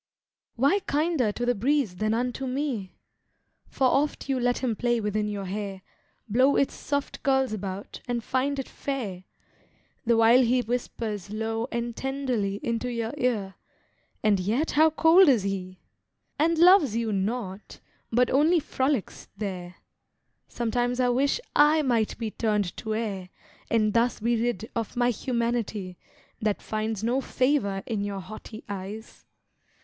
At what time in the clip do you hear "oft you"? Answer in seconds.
3.87-4.39